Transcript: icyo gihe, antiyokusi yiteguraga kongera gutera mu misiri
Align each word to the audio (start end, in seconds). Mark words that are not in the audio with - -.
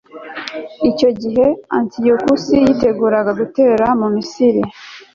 icyo 0.89 1.09
gihe, 1.21 1.45
antiyokusi 1.77 2.53
yiteguraga 2.63 3.29
kongera 3.31 3.37
gutera 3.39 3.85
mu 3.99 4.07
misiri 4.15 4.61